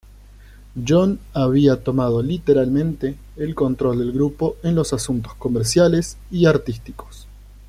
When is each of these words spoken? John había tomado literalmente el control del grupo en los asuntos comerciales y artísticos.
John 0.87 1.19
había 1.31 1.83
tomado 1.83 2.23
literalmente 2.23 3.13
el 3.37 3.53
control 3.53 3.99
del 3.99 4.11
grupo 4.11 4.55
en 4.63 4.73
los 4.73 4.93
asuntos 4.93 5.35
comerciales 5.35 6.17
y 6.31 6.47
artísticos. 6.47 7.27